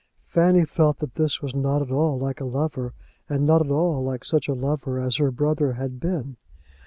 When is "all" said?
1.91-2.17, 3.69-4.03